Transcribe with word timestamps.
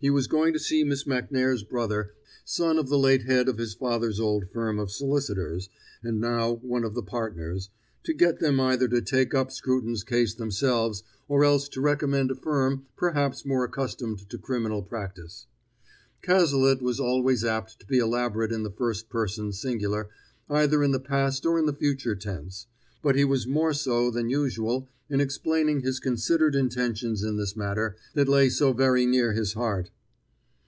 He 0.00 0.10
was 0.10 0.28
going 0.28 0.52
to 0.52 0.60
see 0.60 0.84
Miss 0.84 1.08
Macnair's 1.08 1.64
brother, 1.64 2.14
son 2.44 2.78
of 2.78 2.88
the 2.88 2.96
late 2.96 3.24
head 3.24 3.48
of 3.48 3.58
his 3.58 3.74
father's 3.74 4.20
old 4.20 4.48
firm 4.52 4.78
of 4.78 4.92
solicitors, 4.92 5.70
and 6.04 6.20
now 6.20 6.52
one 6.52 6.84
of 6.84 6.94
the 6.94 7.02
partners, 7.02 7.68
to 8.04 8.12
get 8.14 8.38
them 8.38 8.60
either 8.60 8.86
to 8.86 9.02
take 9.02 9.34
up 9.34 9.50
Scruton's 9.50 10.04
case 10.04 10.34
themselves, 10.34 11.02
or 11.26 11.44
else 11.44 11.68
to 11.70 11.80
recommend 11.80 12.30
a 12.30 12.36
firm 12.36 12.86
perhaps 12.94 13.44
more 13.44 13.64
accustomed 13.64 14.30
to 14.30 14.38
criminal 14.38 14.84
practise. 14.84 15.48
Cazalet 16.22 16.80
was 16.80 17.00
always 17.00 17.44
apt 17.44 17.80
to 17.80 17.86
be 17.88 17.98
elaborate 17.98 18.52
in 18.52 18.62
the 18.62 18.70
first 18.70 19.08
person 19.08 19.50
singular, 19.52 20.08
either 20.48 20.84
in 20.84 20.92
the 20.92 21.00
past 21.00 21.44
or 21.44 21.58
in 21.58 21.66
the 21.66 21.74
future 21.74 22.14
tense; 22.14 22.68
but 23.02 23.16
he 23.16 23.24
was 23.24 23.46
more 23.48 23.72
so 23.72 24.12
than 24.12 24.28
usual 24.28 24.88
in 25.10 25.20
explaining 25.22 25.80
his 25.80 26.00
considered 26.00 26.54
intentions 26.54 27.22
in 27.22 27.36
this 27.38 27.56
matter 27.56 27.96
that 28.12 28.28
lay 28.28 28.46
so 28.50 28.74
very 28.74 29.06
near 29.06 29.32
his 29.32 29.54
heart. 29.54 29.88